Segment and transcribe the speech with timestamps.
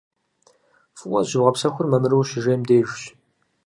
[0.99, 3.01] ФӀыуэ зыщыбгъэпсэхур мамыру ущыжейм дежщ.